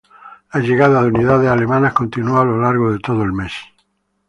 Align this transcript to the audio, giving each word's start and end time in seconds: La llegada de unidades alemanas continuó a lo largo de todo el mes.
La 0.51 0.59
llegada 0.61 1.03
de 1.03 1.09
unidades 1.09 1.47
alemanas 1.47 1.93
continuó 1.93 2.39
a 2.39 2.43
lo 2.43 2.59
largo 2.59 2.91
de 2.91 2.97
todo 2.97 3.21
el 3.21 3.33
mes. 3.33 3.53